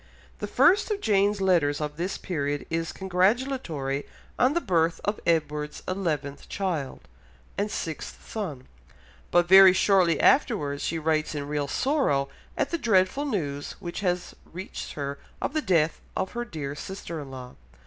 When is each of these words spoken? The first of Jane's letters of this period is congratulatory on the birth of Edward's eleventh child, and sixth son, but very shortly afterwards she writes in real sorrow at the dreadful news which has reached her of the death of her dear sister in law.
The 0.39 0.47
first 0.47 0.89
of 0.89 0.99
Jane's 0.99 1.41
letters 1.41 1.79
of 1.79 1.95
this 1.95 2.17
period 2.17 2.65
is 2.71 2.91
congratulatory 2.91 4.07
on 4.39 4.53
the 4.55 4.59
birth 4.59 4.99
of 5.05 5.19
Edward's 5.27 5.83
eleventh 5.87 6.49
child, 6.49 7.01
and 7.55 7.69
sixth 7.69 8.27
son, 8.27 8.65
but 9.29 9.47
very 9.47 9.73
shortly 9.73 10.19
afterwards 10.19 10.81
she 10.81 10.97
writes 10.97 11.35
in 11.35 11.47
real 11.47 11.67
sorrow 11.67 12.29
at 12.57 12.71
the 12.71 12.79
dreadful 12.79 13.25
news 13.27 13.73
which 13.73 13.99
has 13.99 14.33
reached 14.51 14.93
her 14.93 15.19
of 15.39 15.53
the 15.53 15.61
death 15.61 16.01
of 16.17 16.31
her 16.31 16.45
dear 16.45 16.73
sister 16.73 17.19
in 17.19 17.29
law. 17.29 17.53